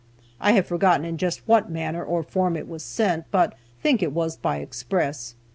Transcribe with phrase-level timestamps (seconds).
[0.39, 3.53] (I have forgotten in just what manner or form it was sent, but
[3.83, 5.35] think it was by express.)